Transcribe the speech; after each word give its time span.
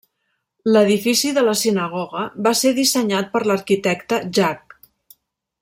L'edifici 0.75 1.33
de 1.35 1.43
la 1.49 1.53
sinagoga, 1.59 2.25
va 2.49 2.55
ser 2.63 2.73
dissenyat 2.81 3.31
per 3.37 3.45
l'arquitecte 3.51 4.23
Jac. 4.39 4.79